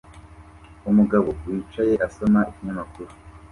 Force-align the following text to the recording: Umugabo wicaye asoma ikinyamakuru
Umugabo 0.89 1.27
wicaye 1.45 1.93
asoma 2.07 2.39
ikinyamakuru 2.51 3.11